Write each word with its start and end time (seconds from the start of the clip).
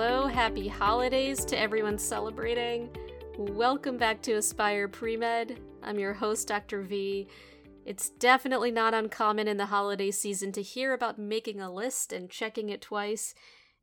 Hello, 0.00 0.28
happy 0.28 0.68
holidays 0.68 1.44
to 1.46 1.58
everyone 1.58 1.98
celebrating. 1.98 2.88
Welcome 3.36 3.96
back 3.98 4.22
to 4.22 4.34
Aspire 4.34 4.86
Premed. 4.86 5.58
I'm 5.82 5.98
your 5.98 6.12
host, 6.12 6.46
Dr. 6.46 6.82
V. 6.82 7.26
It's 7.84 8.10
definitely 8.10 8.70
not 8.70 8.94
uncommon 8.94 9.48
in 9.48 9.56
the 9.56 9.66
holiday 9.66 10.12
season 10.12 10.52
to 10.52 10.62
hear 10.62 10.92
about 10.92 11.18
making 11.18 11.60
a 11.60 11.68
list 11.68 12.12
and 12.12 12.30
checking 12.30 12.68
it 12.68 12.80
twice, 12.80 13.34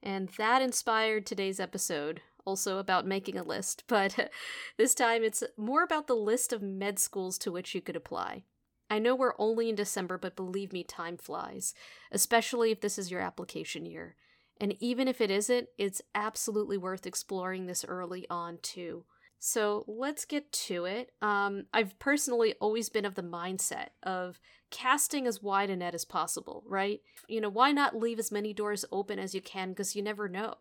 and 0.01 0.29
that 0.37 0.61
inspired 0.61 1.25
today's 1.25 1.59
episode, 1.59 2.21
also 2.45 2.77
about 2.77 3.05
making 3.05 3.37
a 3.37 3.43
list, 3.43 3.83
but 3.89 4.31
this 4.77 4.95
time 4.95 5.21
it's 5.21 5.43
more 5.57 5.83
about 5.83 6.07
the 6.07 6.15
list 6.15 6.53
of 6.53 6.61
med 6.61 6.97
schools 6.97 7.37
to 7.39 7.51
which 7.51 7.75
you 7.75 7.81
could 7.81 7.97
apply. 7.97 8.43
I 8.89 8.99
know 8.99 9.15
we're 9.15 9.33
only 9.37 9.67
in 9.67 9.75
December, 9.75 10.17
but 10.17 10.37
believe 10.37 10.71
me, 10.71 10.85
time 10.85 11.17
flies, 11.17 11.73
especially 12.09 12.71
if 12.71 12.79
this 12.79 12.97
is 12.97 13.11
your 13.11 13.19
application 13.19 13.85
year. 13.85 14.15
And 14.59 14.75
even 14.79 15.07
if 15.07 15.21
it 15.21 15.31
isn't, 15.31 15.67
it's 15.77 16.01
absolutely 16.13 16.77
worth 16.77 17.05
exploring 17.05 17.65
this 17.65 17.83
early 17.85 18.25
on 18.29 18.59
too. 18.61 19.05
So 19.39 19.83
let's 19.87 20.25
get 20.25 20.51
to 20.51 20.85
it. 20.85 21.11
Um, 21.21 21.65
I've 21.73 21.99
personally 21.99 22.55
always 22.59 22.89
been 22.89 23.05
of 23.05 23.15
the 23.15 23.21
mindset 23.21 23.89
of 24.01 24.39
casting 24.71 25.27
as 25.27 25.43
wide 25.43 25.69
a 25.69 25.75
net 25.75 25.93
as 25.93 26.05
possible, 26.05 26.63
right? 26.65 27.01
You 27.27 27.41
know, 27.41 27.49
why 27.49 27.71
not 27.71 27.95
leave 27.95 28.17
as 28.17 28.31
many 28.31 28.53
doors 28.53 28.85
open 28.91 29.19
as 29.19 29.35
you 29.35 29.41
can 29.41 29.69
because 29.69 29.95
you 29.95 30.01
never 30.01 30.27
know? 30.27 30.55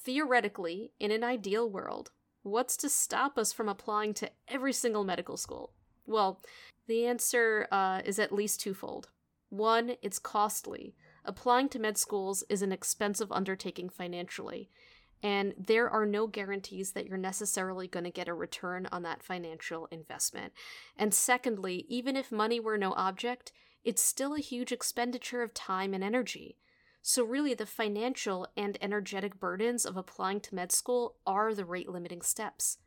Theoretically, 0.00 0.92
in 1.00 1.10
an 1.10 1.24
ideal 1.24 1.68
world, 1.68 2.12
what's 2.42 2.76
to 2.78 2.88
stop 2.88 3.38
us 3.38 3.52
from 3.52 3.68
applying 3.68 4.14
to 4.14 4.30
every 4.46 4.72
single 4.72 5.04
medical 5.04 5.36
school? 5.36 5.72
Well, 6.06 6.40
the 6.86 7.06
answer 7.06 7.66
uh, 7.72 8.02
is 8.04 8.18
at 8.18 8.32
least 8.32 8.60
twofold. 8.60 9.08
One, 9.50 9.96
it's 10.00 10.18
costly. 10.18 10.94
Applying 11.28 11.68
to 11.68 11.78
med 11.78 11.98
schools 11.98 12.42
is 12.48 12.62
an 12.62 12.72
expensive 12.72 13.30
undertaking 13.30 13.90
financially, 13.90 14.70
and 15.22 15.52
there 15.58 15.90
are 15.90 16.06
no 16.06 16.26
guarantees 16.26 16.92
that 16.92 17.06
you're 17.06 17.18
necessarily 17.18 17.86
going 17.86 18.04
to 18.04 18.10
get 18.10 18.28
a 18.28 18.34
return 18.34 18.88
on 18.90 19.02
that 19.02 19.22
financial 19.22 19.88
investment. 19.90 20.54
And 20.96 21.12
secondly, 21.12 21.84
even 21.86 22.16
if 22.16 22.32
money 22.32 22.58
were 22.58 22.78
no 22.78 22.94
object, 22.94 23.52
it's 23.84 24.00
still 24.00 24.34
a 24.34 24.40
huge 24.40 24.72
expenditure 24.72 25.42
of 25.42 25.52
time 25.52 25.92
and 25.92 26.02
energy. 26.02 26.56
So, 27.02 27.24
really, 27.24 27.52
the 27.52 27.66
financial 27.66 28.48
and 28.56 28.78
energetic 28.80 29.38
burdens 29.38 29.84
of 29.84 29.98
applying 29.98 30.40
to 30.40 30.54
med 30.54 30.72
school 30.72 31.16
are 31.26 31.52
the 31.52 31.66
rate 31.66 31.90
limiting 31.90 32.22
steps. 32.22 32.78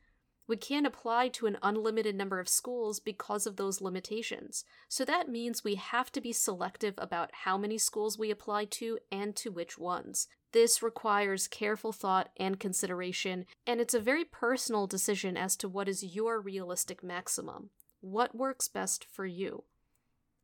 We 0.52 0.58
can't 0.58 0.86
apply 0.86 1.30
to 1.30 1.46
an 1.46 1.58
unlimited 1.64 2.14
number 2.14 2.38
of 2.38 2.50
schools 2.50 3.00
because 3.00 3.48
of 3.48 3.56
those 3.56 3.80
limitations. 3.80 4.66
So 4.90 5.06
that 5.06 5.30
means 5.30 5.64
we 5.64 5.76
have 5.76 6.12
to 6.12 6.20
be 6.20 6.34
selective 6.34 6.94
about 6.98 7.30
how 7.46 7.58
many 7.58 7.78
schools 7.78 8.20
we 8.20 8.32
apply 8.32 8.66
to 8.66 9.00
and 9.10 9.34
to 9.38 9.50
which 9.50 9.78
ones. 9.78 10.28
This 10.52 10.84
requires 10.84 11.48
careful 11.48 11.94
thought 11.94 12.32
and 12.36 12.60
consideration, 12.60 13.46
and 13.66 13.80
it's 13.80 13.94
a 13.94 14.00
very 14.02 14.26
personal 14.26 14.88
decision 14.88 15.38
as 15.38 15.56
to 15.56 15.70
what 15.70 15.88
is 15.88 16.04
your 16.04 16.42
realistic 16.42 17.02
maximum. 17.02 17.70
What 18.02 18.36
works 18.36 18.68
best 18.68 19.06
for 19.06 19.26
you? 19.26 19.64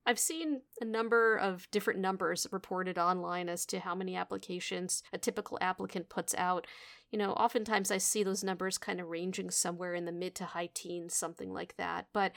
I've 0.07 0.17
seen 0.17 0.61
a 0.79 0.85
number 0.85 1.35
of 1.35 1.69
different 1.69 1.99
numbers 1.99 2.47
reported 2.49 2.97
online 2.97 3.49
as 3.49 3.65
to 3.67 3.79
how 3.79 3.93
many 3.93 4.15
applications 4.15 5.03
a 5.11 5.17
typical 5.17 5.57
applicant 5.59 6.07
puts 6.07 6.33
out. 6.35 6.65
You 7.11 7.19
know, 7.19 7.33
oftentimes 7.33 7.91
I 7.91 7.97
see 7.97 8.23
those 8.23 8.41
numbers 8.41 8.77
kind 8.77 9.01
of 9.01 9.09
ranging 9.09 9.51
somewhere 9.51 9.93
in 9.93 10.05
the 10.05 10.13
mid 10.13 10.33
to 10.35 10.45
high 10.45 10.69
teens, 10.73 11.13
something 11.13 11.51
like 11.51 11.75
that. 11.75 12.07
But 12.13 12.31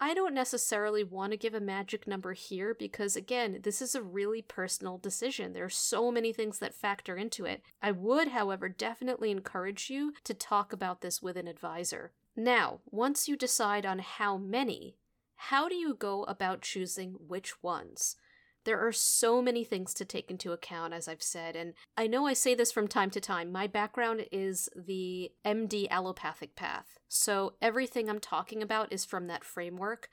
I 0.00 0.14
don't 0.14 0.32
necessarily 0.32 1.04
want 1.04 1.32
to 1.32 1.38
give 1.38 1.52
a 1.52 1.60
magic 1.60 2.06
number 2.06 2.32
here 2.32 2.74
because, 2.78 3.14
again, 3.14 3.60
this 3.62 3.82
is 3.82 3.94
a 3.94 4.02
really 4.02 4.40
personal 4.40 4.96
decision. 4.96 5.52
There 5.52 5.64
are 5.64 5.70
so 5.70 6.10
many 6.10 6.32
things 6.32 6.60
that 6.60 6.74
factor 6.74 7.16
into 7.16 7.44
it. 7.44 7.60
I 7.82 7.92
would, 7.92 8.28
however, 8.28 8.70
definitely 8.70 9.30
encourage 9.30 9.90
you 9.90 10.14
to 10.24 10.32
talk 10.32 10.72
about 10.72 11.02
this 11.02 11.20
with 11.20 11.36
an 11.36 11.46
advisor. 11.46 12.12
Now, 12.34 12.80
once 12.90 13.28
you 13.28 13.36
decide 13.36 13.84
on 13.84 13.98
how 13.98 14.36
many, 14.38 14.96
how 15.36 15.68
do 15.68 15.74
you 15.74 15.94
go 15.94 16.24
about 16.24 16.62
choosing 16.62 17.12
which 17.12 17.62
ones? 17.62 18.16
There 18.64 18.84
are 18.84 18.92
so 18.92 19.40
many 19.40 19.62
things 19.62 19.94
to 19.94 20.04
take 20.04 20.28
into 20.28 20.50
account, 20.50 20.92
as 20.92 21.06
I've 21.06 21.22
said, 21.22 21.54
and 21.54 21.74
I 21.96 22.08
know 22.08 22.26
I 22.26 22.32
say 22.32 22.54
this 22.54 22.72
from 22.72 22.88
time 22.88 23.10
to 23.10 23.20
time. 23.20 23.52
My 23.52 23.68
background 23.68 24.26
is 24.32 24.68
the 24.74 25.30
MD 25.44 25.86
allopathic 25.88 26.56
path, 26.56 26.98
so 27.06 27.54
everything 27.62 28.10
I'm 28.10 28.18
talking 28.18 28.62
about 28.62 28.92
is 28.92 29.04
from 29.04 29.28
that 29.28 29.44
framework. 29.44 30.08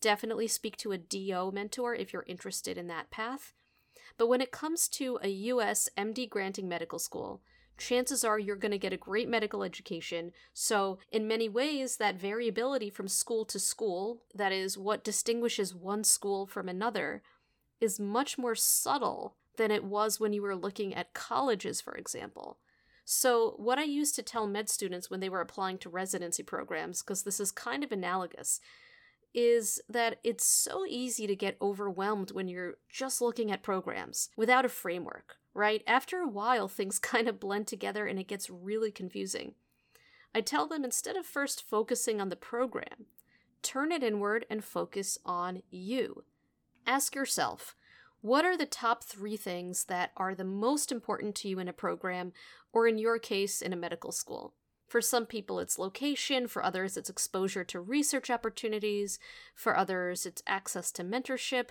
Definitely 0.00 0.48
speak 0.48 0.76
to 0.78 0.90
a 0.90 0.98
DO 0.98 1.52
mentor 1.52 1.94
if 1.94 2.12
you're 2.12 2.24
interested 2.26 2.76
in 2.76 2.88
that 2.88 3.12
path. 3.12 3.52
But 4.18 4.26
when 4.26 4.40
it 4.40 4.50
comes 4.50 4.88
to 4.88 5.20
a 5.22 5.28
US 5.28 5.88
MD 5.96 6.28
granting 6.28 6.68
medical 6.68 6.98
school, 6.98 7.40
chances 7.82 8.24
are 8.24 8.38
you're 8.38 8.56
going 8.56 8.72
to 8.72 8.78
get 8.78 8.92
a 8.92 8.96
great 8.96 9.28
medical 9.28 9.62
education. 9.62 10.32
So, 10.54 10.98
in 11.10 11.26
many 11.26 11.48
ways, 11.48 11.96
that 11.96 12.20
variability 12.20 12.88
from 12.88 13.08
school 13.08 13.44
to 13.46 13.58
school, 13.58 14.22
that 14.34 14.52
is 14.52 14.78
what 14.78 15.04
distinguishes 15.04 15.74
one 15.74 16.04
school 16.04 16.46
from 16.46 16.68
another, 16.68 17.22
is 17.80 17.98
much 17.98 18.38
more 18.38 18.54
subtle 18.54 19.36
than 19.56 19.70
it 19.70 19.84
was 19.84 20.20
when 20.20 20.32
you 20.32 20.42
were 20.42 20.56
looking 20.56 20.94
at 20.94 21.12
colleges, 21.12 21.80
for 21.80 21.94
example. 21.94 22.58
So, 23.04 23.54
what 23.56 23.78
I 23.78 23.84
used 23.84 24.14
to 24.14 24.22
tell 24.22 24.46
med 24.46 24.68
students 24.68 25.10
when 25.10 25.20
they 25.20 25.28
were 25.28 25.40
applying 25.40 25.78
to 25.78 25.90
residency 25.90 26.44
programs, 26.44 27.02
because 27.02 27.24
this 27.24 27.40
is 27.40 27.50
kind 27.50 27.82
of 27.82 27.90
analogous, 27.90 28.60
is 29.34 29.80
that 29.88 30.18
it's 30.22 30.46
so 30.46 30.84
easy 30.86 31.26
to 31.26 31.36
get 31.36 31.56
overwhelmed 31.60 32.32
when 32.32 32.48
you're 32.48 32.74
just 32.88 33.20
looking 33.20 33.50
at 33.50 33.62
programs 33.62 34.30
without 34.36 34.64
a 34.64 34.68
framework 34.68 35.36
right? 35.54 35.82
After 35.86 36.18
a 36.18 36.28
while, 36.28 36.68
things 36.68 36.98
kind 36.98 37.28
of 37.28 37.40
blend 37.40 37.66
together 37.66 38.06
and 38.06 38.18
it 38.18 38.28
gets 38.28 38.50
really 38.50 38.90
confusing. 38.90 39.54
I 40.34 40.40
tell 40.40 40.66
them 40.66 40.84
instead 40.84 41.16
of 41.16 41.26
first 41.26 41.62
focusing 41.62 42.20
on 42.20 42.30
the 42.30 42.36
program, 42.36 43.06
turn 43.62 43.92
it 43.92 44.02
inward 44.02 44.46
and 44.48 44.64
focus 44.64 45.18
on 45.24 45.62
you. 45.70 46.24
Ask 46.86 47.14
yourself, 47.14 47.76
what 48.22 48.44
are 48.44 48.56
the 48.56 48.66
top 48.66 49.04
three 49.04 49.36
things 49.36 49.84
that 49.84 50.12
are 50.16 50.34
the 50.34 50.44
most 50.44 50.90
important 50.90 51.34
to 51.36 51.48
you 51.48 51.58
in 51.58 51.68
a 51.68 51.72
program, 51.72 52.32
or 52.72 52.86
in 52.86 52.96
your 52.96 53.18
case, 53.18 53.60
in 53.60 53.72
a 53.72 53.76
medical 53.76 54.12
school? 54.12 54.54
For 54.92 55.00
some 55.00 55.24
people, 55.24 55.58
it's 55.58 55.78
location. 55.78 56.46
For 56.46 56.62
others, 56.62 56.98
it's 56.98 57.08
exposure 57.08 57.64
to 57.64 57.80
research 57.80 58.28
opportunities. 58.28 59.18
For 59.54 59.74
others, 59.74 60.26
it's 60.26 60.42
access 60.46 60.92
to 60.92 61.02
mentorship 61.02 61.68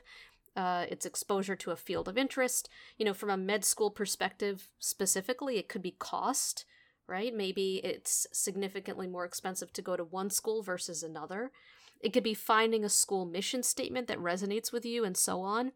uh, 0.56 0.88
its 0.90 1.06
exposure 1.06 1.56
to 1.58 1.70
a 1.70 1.76
field 1.76 2.08
of 2.08 2.18
interest. 2.18 2.68
You 2.98 3.06
know, 3.06 3.14
from 3.14 3.30
a 3.30 3.38
med 3.38 3.64
school 3.64 3.92
perspective 3.92 4.70
specifically, 4.80 5.60
it 5.60 5.70
could 5.70 5.84
be 5.84 5.98
cost, 6.00 6.66
right? 7.06 7.32
Maybe 7.32 7.76
it's 7.84 8.26
significantly 8.32 9.06
more 9.06 9.26
expensive 9.26 9.72
to 9.74 9.84
go 9.84 9.96
to 9.96 10.04
one 10.04 10.32
school 10.32 10.64
versus 10.64 11.04
another. 11.04 11.52
It 12.00 12.14
could 12.14 12.24
be 12.24 12.34
finding 12.34 12.84
a 12.84 12.90
school 12.90 13.28
mission 13.28 13.62
statement 13.62 14.08
that 14.08 14.18
resonates 14.18 14.74
with 14.74 14.84
you 14.84 15.06
and 15.06 15.16
so 15.16 15.42
on. 15.42 15.74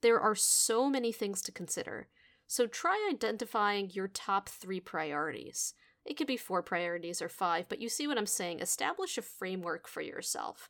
There 0.00 0.20
are 0.20 0.36
so 0.36 0.88
many 0.88 1.10
things 1.10 1.42
to 1.42 1.50
consider. 1.50 2.06
So 2.46 2.68
try 2.68 3.10
identifying 3.12 3.90
your 3.90 4.06
top 4.06 4.48
three 4.48 4.78
priorities. 4.78 5.74
It 6.04 6.16
could 6.16 6.26
be 6.26 6.36
four 6.36 6.62
priorities 6.62 7.22
or 7.22 7.28
five, 7.28 7.68
but 7.68 7.80
you 7.80 7.88
see 7.88 8.06
what 8.06 8.18
I'm 8.18 8.26
saying. 8.26 8.60
Establish 8.60 9.16
a 9.16 9.22
framework 9.22 9.88
for 9.88 10.02
yourself. 10.02 10.68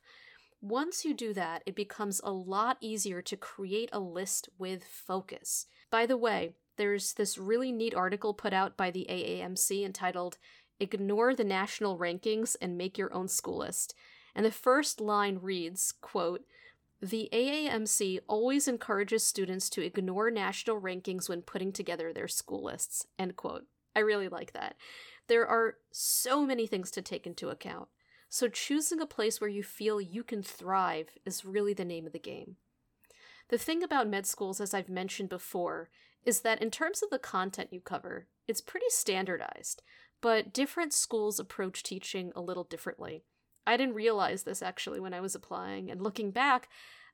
Once 0.61 1.05
you 1.05 1.13
do 1.13 1.33
that, 1.33 1.61
it 1.65 1.75
becomes 1.75 2.21
a 2.23 2.31
lot 2.31 2.77
easier 2.81 3.21
to 3.21 3.37
create 3.37 3.89
a 3.91 3.99
list 3.99 4.49
with 4.57 4.83
focus. 4.83 5.67
By 5.91 6.05
the 6.05 6.17
way, 6.17 6.53
there's 6.77 7.13
this 7.13 7.37
really 7.37 7.71
neat 7.71 7.93
article 7.93 8.33
put 8.33 8.53
out 8.53 8.75
by 8.77 8.91
the 8.91 9.05
AAMC 9.09 9.85
entitled 9.85 10.37
Ignore 10.79 11.35
the 11.35 11.43
National 11.43 11.97
Rankings 11.97 12.55
and 12.61 12.77
Make 12.77 12.97
Your 12.97 13.13
Own 13.13 13.27
School 13.27 13.59
List. 13.59 13.93
And 14.33 14.45
the 14.45 14.51
first 14.51 14.99
line 14.99 15.39
reads, 15.41 15.93
quote, 16.01 16.41
the 17.01 17.29
AAMC 17.31 18.19
always 18.27 18.67
encourages 18.67 19.23
students 19.23 19.69
to 19.69 19.85
ignore 19.85 20.31
national 20.31 20.81
rankings 20.81 21.29
when 21.29 21.41
putting 21.41 21.71
together 21.71 22.11
their 22.11 22.27
school 22.27 22.63
lists. 22.63 23.05
End 23.19 23.35
quote. 23.35 23.65
I 23.95 23.99
really 23.99 24.27
like 24.27 24.53
that. 24.53 24.75
There 25.27 25.47
are 25.47 25.75
so 25.91 26.45
many 26.45 26.67
things 26.67 26.91
to 26.91 27.01
take 27.01 27.25
into 27.25 27.49
account. 27.49 27.89
So, 28.29 28.47
choosing 28.47 28.99
a 28.99 29.05
place 29.05 29.39
where 29.39 29.49
you 29.49 29.63
feel 29.63 30.01
you 30.01 30.23
can 30.23 30.43
thrive 30.43 31.09
is 31.25 31.45
really 31.45 31.73
the 31.73 31.85
name 31.85 32.05
of 32.05 32.13
the 32.13 32.19
game. 32.19 32.57
The 33.49 33.57
thing 33.57 33.83
about 33.83 34.07
med 34.07 34.25
schools, 34.25 34.59
as 34.59 34.73
I've 34.73 34.89
mentioned 34.89 35.29
before, 35.29 35.89
is 36.25 36.41
that 36.41 36.61
in 36.61 36.71
terms 36.71 37.03
of 37.03 37.11
the 37.11 37.19
content 37.19 37.71
you 37.71 37.79
cover, 37.79 38.27
it's 38.47 38.61
pretty 38.61 38.87
standardized, 38.89 39.83
but 40.21 40.53
different 40.53 40.93
schools 40.93 41.39
approach 41.39 41.83
teaching 41.83 42.31
a 42.35 42.41
little 42.41 42.63
differently. 42.63 43.23
I 43.67 43.77
didn't 43.77 43.95
realize 43.95 44.43
this 44.43 44.61
actually 44.61 44.99
when 44.99 45.13
I 45.13 45.21
was 45.21 45.35
applying, 45.35 45.91
and 45.91 46.01
looking 46.01 46.31
back, 46.31 46.67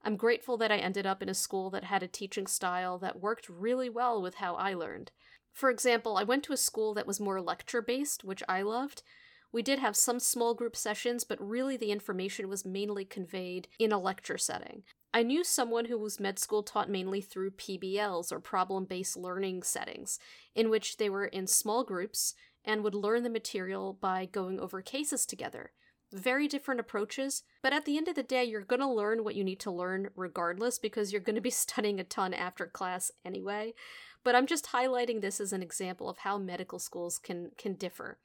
I'm 0.04 0.16
grateful 0.16 0.58
that 0.58 0.72
I 0.72 0.78
ended 0.78 1.06
up 1.06 1.22
in 1.22 1.30
a 1.30 1.34
school 1.34 1.70
that 1.72 1.84
had 1.84 2.02
a 2.04 2.08
teaching 2.08 2.48
style 2.48 2.98
that 3.00 3.20
worked 3.20 3.48
really 3.50 3.90
well 3.90 4.22
with 4.22 4.36
how 4.36 4.56
I 4.56 4.74
learned. 4.74 5.12
For 5.54 5.70
example, 5.70 6.18
I 6.18 6.24
went 6.24 6.44
to 6.46 6.54
a 6.54 6.58
school 6.58 6.94
that 6.94 7.08
was 7.08 7.20
more 7.20 7.42
lecture 7.42 7.82
based, 7.82 8.24
which 8.24 8.44
I 8.48 8.62
loved, 8.62 9.04
we 9.52 9.62
did 9.62 9.80
have 9.80 9.96
some 9.96 10.20
small 10.20 10.54
group 10.54 10.76
sessions, 10.76 11.24
but 11.24 11.42
really 11.46 11.76
the 11.76 11.92
information 11.92 12.48
was 12.48 12.66
mainly 12.66 13.04
conveyed 13.04 13.68
in 13.80 13.92
a 13.92 14.00
lecture 14.00 14.38
setting. 14.38 14.84
I 15.14 15.24
knew 15.24 15.44
someone 15.44 15.86
who 15.86 15.98
was 15.98 16.22
med 16.22 16.40
school 16.40 16.64
taught 16.64 16.90
mainly 16.90 17.20
through 17.20 17.52
PBLs 17.52 18.32
or 18.32 18.40
problem 18.40 18.86
based 18.86 19.18
learning 19.18 19.64
settings, 19.64 20.20
in 20.56 20.70
which 20.70 20.98
they 20.98 21.10
were 21.10 21.26
in 21.26 21.48
small 21.48 21.84
groups 21.84 22.34
and 22.64 22.84
would 22.84 22.96
learn 22.96 23.24
the 23.24 23.30
material 23.30 23.98
by 24.00 24.26
going 24.26 24.60
over 24.60 24.82
cases 24.82 25.26
together. 25.26 25.72
Very 26.14 26.48
different 26.48 26.80
approaches, 26.80 27.44
but 27.62 27.74
at 27.74 27.86
the 27.86 27.98
end 27.98 28.08
of 28.08 28.16
the 28.16 28.24
day, 28.24 28.44
you're 28.44 28.62
going 28.62 28.82
to 28.82 28.88
learn 28.88 29.24
what 29.24 29.36
you 29.36 29.44
need 29.44 29.60
to 29.62 29.72
learn 29.72 30.10
regardless 30.16 30.78
because 30.78 31.12
you're 31.12 31.22
going 31.22 31.36
to 31.36 31.42
be 31.42 31.50
studying 31.50 32.00
a 32.00 32.06
ton 32.06 32.34
after 32.34 32.68
class 32.68 33.12
anyway. 33.26 33.74
But 34.24 34.36
I'm 34.36 34.46
just 34.46 34.68
highlighting 34.68 35.22
this 35.22 35.40
as 35.40 35.54
an 35.54 35.64
example 35.64 36.10
of 36.10 36.20
how 36.20 36.38
medical 36.38 36.80
schools 36.80 37.18
can 37.18 37.52
can 37.58 37.74
differ. 37.74 38.20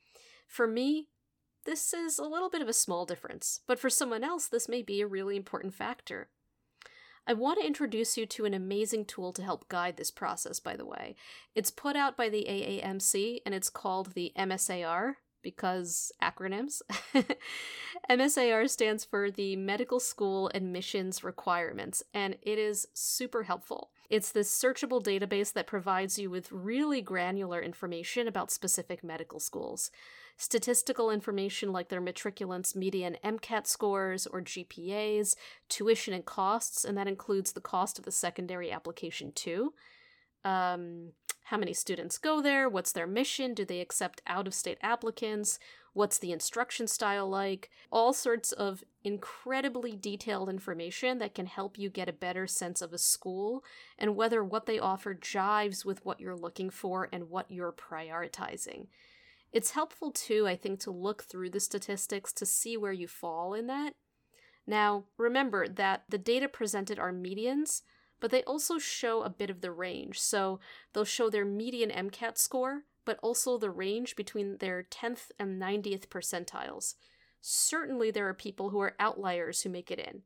For 0.47 0.67
me, 0.67 1.09
this 1.65 1.93
is 1.93 2.19
a 2.19 2.25
little 2.25 2.51
bit 2.51 2.63
of 2.63 2.69
a 2.69 2.73
small 2.73 3.07
difference, 3.07 3.61
but 3.67 3.79
for 3.79 3.91
someone 3.91 4.23
else, 4.23 4.47
this 4.47 4.69
may 4.69 4.83
be 4.83 5.01
a 5.01 5.07
really 5.07 5.37
important 5.37 5.75
factor. 5.75 6.29
I 7.27 7.33
want 7.33 7.59
to 7.59 7.67
introduce 7.67 8.17
you 8.17 8.25
to 8.27 8.45
an 8.45 8.55
amazing 8.55 9.07
tool 9.07 9.33
to 9.33 9.43
help 9.43 9.69
guide 9.69 9.97
this 9.97 10.13
process, 10.13 10.61
by 10.61 10.77
the 10.77 10.87
way. 10.87 11.17
It's 11.57 11.73
put 11.73 11.97
out 11.97 12.17
by 12.17 12.29
the 12.29 12.47
AAMC 12.49 13.41
and 13.45 13.53
it's 13.53 13.69
called 13.69 14.13
the 14.13 14.33
MSAR 14.39 15.15
because 15.43 16.13
acronyms. 16.23 16.83
MSAR 18.11 18.71
stands 18.71 19.05
for 19.05 19.31
the 19.31 19.57
Medical 19.57 19.99
School 19.99 20.51
Admissions 20.55 21.25
Requirements, 21.25 22.03
and 22.15 22.37
it 22.43 22.59
is 22.59 22.87
super 22.95 23.45
helpful. 23.45 23.91
It's 24.09 24.31
this 24.31 24.51
searchable 24.51 25.03
database 25.03 25.53
that 25.53 25.67
provides 25.67 26.19
you 26.19 26.31
with 26.31 26.53
really 26.53 27.03
granular 27.03 27.61
information 27.61 28.29
about 28.29 28.51
specific 28.51 29.03
medical 29.03 29.41
schools 29.41 29.91
statistical 30.37 31.11
information 31.11 31.73
like 31.73 31.89
their 31.89 32.01
matriculants' 32.01 32.77
median 32.77 33.17
MCAT 33.25 33.67
scores 33.67 34.27
or 34.27 34.43
GPAs, 34.43 35.35
tuition 35.69 36.13
and 36.13 36.25
costs, 36.25 36.85
and 36.85 36.97
that 36.97 37.09
includes 37.09 37.53
the 37.53 37.61
cost 37.61 37.99
of 37.99 38.05
the 38.05 38.13
secondary 38.13 38.71
application 38.71 39.33
too. 39.33 39.73
Um, 40.47 41.13
how 41.47 41.57
many 41.57 41.75
students 41.75 42.19
go 42.19 42.41
there? 42.41 42.69
What's 42.69 42.93
their 42.93 43.07
mission? 43.07 43.53
Do 43.53 43.65
they 43.65 43.81
accept 43.81 44.23
out 44.27 44.47
of 44.47 44.55
state 44.55 44.79
applicants? 44.81 45.59
What's 45.93 46.19
the 46.19 46.31
instruction 46.31 46.87
style 46.87 47.29
like? 47.29 47.71
All 47.91 48.13
sorts 48.13 48.53
of 48.53 48.85
incredibly 49.03 49.97
detailed 49.97 50.49
information 50.49 51.19
that 51.19 51.35
can 51.35 51.47
help 51.47 51.79
you 51.79 51.89
get 51.91 52.09
a 52.09 52.13
better 52.13 52.47
sense 52.47 52.81
of 52.83 52.93
a 52.93 52.99
school 52.99 53.65
and 53.99 54.15
whether 54.15 54.45
what 54.45 54.67
they 54.67 54.79
offer 54.79 55.15
jives 55.15 55.85
with 55.85 56.05
what 56.05 56.21
you're 56.21 56.37
looking 56.37 56.71
for 56.71 57.09
and 57.13 57.31
what 57.31 57.51
you're 57.51 57.73
prioritizing. 57.73 58.87
It's 59.53 59.71
helpful 59.71 60.11
too, 60.11 60.47
I 60.47 60.55
think, 60.55 60.81
to 60.81 60.91
look 60.91 61.25
through 61.25 61.51
the 61.51 61.61
statistics 61.61 62.33
to 62.35 62.47
see 62.47 62.77
where 62.77 62.93
you 62.93 63.09
fall 63.09 63.55
in 63.55 63.67
that. 63.69 63.95
Now, 64.67 65.05
remember 65.17 65.67
that 65.69 66.05
the 66.09 66.19
data 66.19 66.49
presented 66.49 66.99
are 66.99 67.13
medians, 67.13 67.83
but 68.21 68.31
they 68.31 68.43
also 68.45 68.79
show 68.79 69.23
a 69.23 69.31
bit 69.31 69.51
of 69.51 69.61
the 69.61 69.71
range. 69.71 70.19
So 70.21 70.61
they'll 70.93 71.05
show 71.05 71.31
their 71.31 71.45
median 71.45 71.91
MCAT 71.91 72.39
score, 72.39 72.83
but 73.05 73.19
also 73.23 73.59
the 73.59 73.71
range 73.71 74.17
between 74.17 74.59
their 74.59 74.83
10th 74.83 75.31
and 75.39 75.61
90th 75.61 76.09
percentiles. 76.09 76.95
Certainly, 77.41 78.11
there 78.11 78.29
are 78.29 78.35
people 78.35 78.71
who 78.71 78.81
are 78.81 78.97
outliers 78.99 79.63
who 79.63 79.71
make 79.71 79.91
it 79.91 79.99
in. 79.99 80.23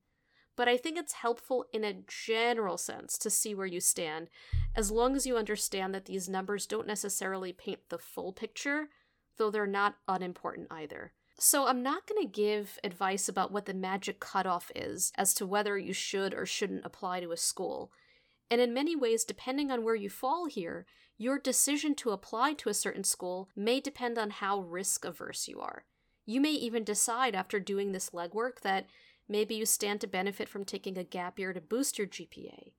But 0.56 0.68
I 0.68 0.76
think 0.76 0.98
it's 0.98 1.14
helpful 1.14 1.66
in 1.72 1.84
a 1.84 2.02
general 2.06 2.76
sense 2.76 3.16
to 3.18 3.30
see 3.30 3.54
where 3.54 3.66
you 3.66 3.80
stand, 3.80 4.28
as 4.74 4.90
long 4.90 5.16
as 5.16 5.26
you 5.26 5.36
understand 5.36 5.94
that 5.94 6.06
these 6.06 6.28
numbers 6.28 6.66
don't 6.66 6.86
necessarily 6.86 7.52
paint 7.52 7.80
the 7.88 7.98
full 7.98 8.32
picture, 8.32 8.88
though 9.36 9.50
they're 9.50 9.66
not 9.66 9.96
unimportant 10.06 10.68
either. 10.70 11.12
So, 11.42 11.66
I'm 11.66 11.82
not 11.82 12.06
going 12.06 12.20
to 12.20 12.30
give 12.30 12.78
advice 12.84 13.26
about 13.26 13.50
what 13.50 13.64
the 13.64 13.72
magic 13.72 14.20
cutoff 14.20 14.70
is 14.76 15.10
as 15.16 15.32
to 15.34 15.46
whether 15.46 15.78
you 15.78 15.94
should 15.94 16.34
or 16.34 16.44
shouldn't 16.44 16.84
apply 16.84 17.20
to 17.20 17.32
a 17.32 17.36
school. 17.38 17.90
And 18.50 18.60
in 18.60 18.74
many 18.74 18.94
ways, 18.94 19.24
depending 19.24 19.70
on 19.70 19.82
where 19.82 19.94
you 19.94 20.10
fall 20.10 20.44
here, 20.44 20.84
your 21.16 21.38
decision 21.38 21.94
to 21.94 22.10
apply 22.10 22.52
to 22.52 22.68
a 22.68 22.74
certain 22.74 23.04
school 23.04 23.48
may 23.56 23.80
depend 23.80 24.18
on 24.18 24.28
how 24.28 24.60
risk 24.60 25.06
averse 25.06 25.48
you 25.48 25.60
are. 25.60 25.86
You 26.26 26.42
may 26.42 26.52
even 26.52 26.84
decide 26.84 27.34
after 27.34 27.58
doing 27.58 27.92
this 27.92 28.10
legwork 28.10 28.60
that 28.60 28.86
maybe 29.26 29.54
you 29.54 29.64
stand 29.64 30.02
to 30.02 30.06
benefit 30.06 30.46
from 30.46 30.66
taking 30.66 30.98
a 30.98 31.04
gap 31.04 31.38
year 31.38 31.54
to 31.54 31.60
boost 31.62 31.96
your 31.96 32.06
GPA. 32.06 32.72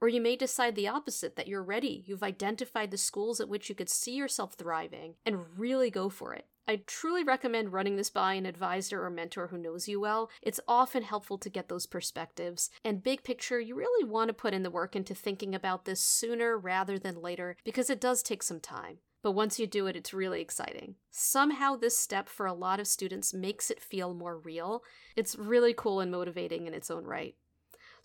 Or 0.00 0.06
you 0.06 0.20
may 0.20 0.36
decide 0.36 0.76
the 0.76 0.86
opposite 0.86 1.34
that 1.34 1.48
you're 1.48 1.64
ready, 1.64 2.04
you've 2.06 2.22
identified 2.22 2.92
the 2.92 2.96
schools 2.96 3.40
at 3.40 3.48
which 3.48 3.68
you 3.68 3.74
could 3.74 3.90
see 3.90 4.14
yourself 4.14 4.54
thriving, 4.54 5.14
and 5.26 5.58
really 5.58 5.90
go 5.90 6.08
for 6.08 6.32
it. 6.32 6.46
I 6.66 6.82
truly 6.86 7.24
recommend 7.24 7.72
running 7.72 7.96
this 7.96 8.08
by 8.08 8.34
an 8.34 8.46
advisor 8.46 9.04
or 9.04 9.10
mentor 9.10 9.48
who 9.48 9.58
knows 9.58 9.86
you 9.86 10.00
well. 10.00 10.30
It's 10.40 10.60
often 10.66 11.02
helpful 11.02 11.36
to 11.38 11.50
get 11.50 11.68
those 11.68 11.86
perspectives. 11.86 12.70
And 12.82 13.02
big 13.02 13.22
picture, 13.22 13.60
you 13.60 13.74
really 13.74 14.08
want 14.08 14.28
to 14.28 14.34
put 14.34 14.54
in 14.54 14.62
the 14.62 14.70
work 14.70 14.96
into 14.96 15.14
thinking 15.14 15.54
about 15.54 15.84
this 15.84 16.00
sooner 16.00 16.56
rather 16.56 16.98
than 16.98 17.20
later 17.20 17.56
because 17.64 17.90
it 17.90 18.00
does 18.00 18.22
take 18.22 18.42
some 18.42 18.60
time. 18.60 18.98
But 19.22 19.32
once 19.32 19.58
you 19.58 19.66
do 19.66 19.86
it, 19.86 19.96
it's 19.96 20.12
really 20.12 20.40
exciting. 20.40 20.96
Somehow, 21.10 21.76
this 21.76 21.96
step 21.96 22.28
for 22.28 22.44
a 22.44 22.52
lot 22.52 22.78
of 22.78 22.86
students 22.86 23.32
makes 23.32 23.70
it 23.70 23.80
feel 23.80 24.12
more 24.12 24.38
real. 24.38 24.82
It's 25.16 25.36
really 25.36 25.72
cool 25.72 26.00
and 26.00 26.10
motivating 26.10 26.66
in 26.66 26.74
its 26.74 26.90
own 26.90 27.04
right. 27.04 27.34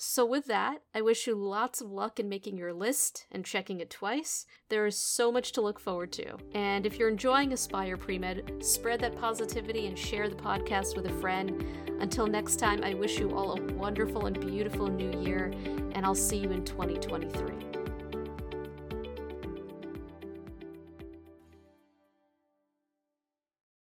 So, 0.02 0.26
with 0.26 0.46
that, 0.46 0.82
I 0.96 1.02
wish 1.02 1.28
you 1.28 1.36
lots 1.36 1.82
of 1.82 1.92
luck 1.92 2.22
in 2.22 2.30
making 2.30 2.58
your 2.58 2.72
list 2.72 3.26
and 3.34 3.44
checking 3.44 3.82
it 3.82 3.90
twice. 3.90 4.46
There 4.70 4.86
is 4.86 4.98
so 4.98 5.30
much 5.30 5.52
to 5.52 5.62
look 5.62 5.78
forward 5.78 6.14
to. 6.14 6.38
And 6.54 6.86
if 6.86 6.98
you're 6.98 7.10
enjoying 7.10 7.52
Aspire 7.52 7.98
Premed, 7.98 8.64
spread 8.64 9.02
that 9.02 9.20
positivity 9.20 9.88
and 9.88 10.00
share 10.00 10.30
the 10.30 10.38
podcast 10.38 10.96
with 10.96 11.08
a 11.08 11.20
friend. 11.20 11.66
Until 12.00 12.28
next 12.28 12.60
time, 12.60 12.82
I 12.82 12.94
wish 12.94 13.20
you 13.20 13.36
all 13.36 13.60
a 13.60 13.74
wonderful 13.74 14.28
and 14.28 14.40
beautiful 14.40 14.88
new 14.88 15.22
year, 15.22 15.52
and 15.92 16.06
I'll 16.06 16.16
see 16.16 16.38
you 16.38 16.52
in 16.52 16.64
2023. 16.64 17.79